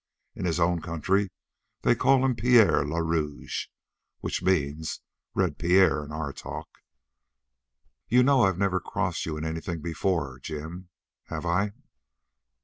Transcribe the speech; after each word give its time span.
In 0.33 0.45
his 0.45 0.59
own 0.59 0.81
country 0.81 1.29
they 1.83 1.93
call 1.93 2.25
him 2.25 2.35
Pierre 2.35 2.83
le 2.83 3.03
Rouge, 3.03 3.67
which 4.19 4.41
means 4.41 4.99
Red 5.35 5.59
Pierre, 5.59 6.03
in 6.03 6.11
our 6.11 6.33
talk. 6.33 6.79
"You 8.07 8.23
know 8.23 8.41
I've 8.41 8.57
never 8.57 8.79
crossed 8.79 9.27
you 9.27 9.37
in 9.37 9.45
anything 9.45 9.79
before, 9.79 10.39
Jim. 10.39 10.89
Have 11.25 11.45
I?" 11.45 11.73